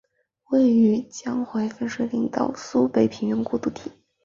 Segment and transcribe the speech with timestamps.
[0.49, 3.91] 位于江淮分水岭到苏北平原过度地。